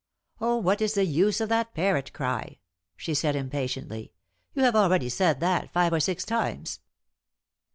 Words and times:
"Oh, 0.39 0.57
what 0.57 0.81
is 0.81 0.95
the 0.95 1.05
use 1.05 1.39
of 1.41 1.49
that 1.49 1.75
parrot 1.75 2.11
cry?" 2.11 2.57
she 2.97 3.13
said, 3.13 3.35
impatiently. 3.35 4.13
"You 4.55 4.63
have 4.63 4.75
already 4.75 5.09
said 5.09 5.39
that 5.41 5.71
five 5.71 5.93
or 5.93 5.99
six 5.99 6.25
times." 6.25 6.79